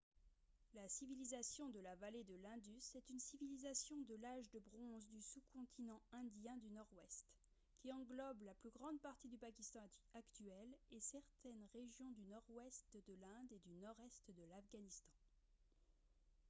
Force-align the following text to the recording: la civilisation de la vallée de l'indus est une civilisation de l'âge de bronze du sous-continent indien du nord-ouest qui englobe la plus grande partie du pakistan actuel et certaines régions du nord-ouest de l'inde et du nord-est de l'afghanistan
la 0.73 0.89
civilisation 0.89 1.69
de 1.69 1.79
la 1.79 1.93
vallée 1.97 2.23
de 2.23 2.33
l'indus 2.41 2.81
est 2.95 3.07
une 3.11 3.19
civilisation 3.19 3.95
de 4.09 4.15
l'âge 4.15 4.49
de 4.49 4.57
bronze 4.57 5.05
du 5.09 5.21
sous-continent 5.21 6.01
indien 6.13 6.57
du 6.57 6.71
nord-ouest 6.71 7.23
qui 7.77 7.93
englobe 7.93 8.41
la 8.41 8.55
plus 8.55 8.71
grande 8.71 8.99
partie 8.99 9.27
du 9.27 9.37
pakistan 9.37 9.87
actuel 10.15 10.75
et 10.89 10.99
certaines 11.01 11.67
régions 11.75 12.09
du 12.13 12.23
nord-ouest 12.25 12.83
de 13.07 13.13
l'inde 13.21 13.51
et 13.51 13.59
du 13.59 13.73
nord-est 13.75 14.31
de 14.31 14.43
l'afghanistan 14.49 15.13